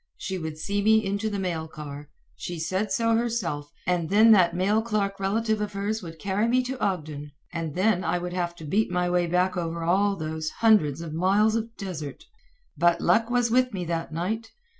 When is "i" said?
8.03-8.17